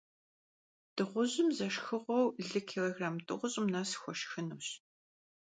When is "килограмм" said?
2.69-3.17